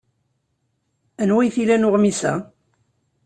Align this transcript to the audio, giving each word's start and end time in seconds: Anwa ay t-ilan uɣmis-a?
Anwa 1.21 1.39
ay 1.41 1.49
t-ilan 1.55 1.87
uɣmis-a? 1.87 2.33